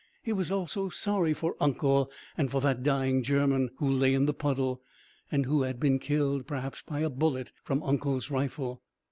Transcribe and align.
He 0.23 0.33
was 0.33 0.51
also 0.51 0.89
sorry 0.89 1.31
for 1.31 1.55
"uncle" 1.59 2.09
and 2.35 2.49
for 2.49 2.59
that 2.61 2.81
dying 2.81 3.21
German, 3.21 3.69
who 3.77 3.87
lay 3.87 4.15
in 4.15 4.25
the 4.25 4.33
puddle, 4.33 4.81
and 5.31 5.45
who 5.45 5.61
had 5.61 5.79
been 5.79 5.99
killed, 5.99 6.47
perhaps 6.47 6.81
by 6.81 7.01
a 7.01 7.09
bullet 7.11 7.51
from 7.63 7.83
"uncle's" 7.83 8.31
rifle. 8.31 8.81